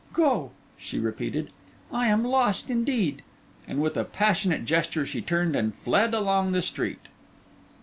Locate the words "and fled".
5.55-6.15